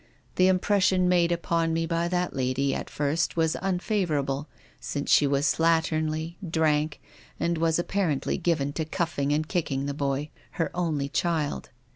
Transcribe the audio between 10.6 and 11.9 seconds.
only child.